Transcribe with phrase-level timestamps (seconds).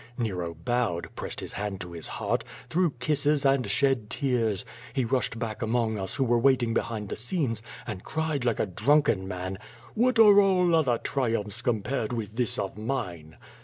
[0.17, 4.65] Nero bowed, pressed his hand to his heart, threw kisses and shed tears.
[4.93, 8.65] He rushed back among us who were waiting behind the scenes, and cried like a
[8.65, 9.59] drunken man:
[9.95, 13.37] '^What are all other triumphs compared with this of mine?''